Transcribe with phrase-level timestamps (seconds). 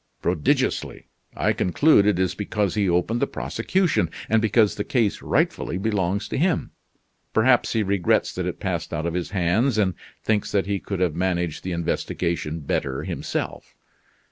[0.23, 1.09] "Prodigiously!
[1.35, 6.27] I conclude it is because he opened the prosecution, and because the case rightfully belongs
[6.29, 6.71] to him.
[7.35, 9.93] Perhaps he regrets that it passed out of his hands, and
[10.23, 13.75] thinks that he could have managed the investigation better himself.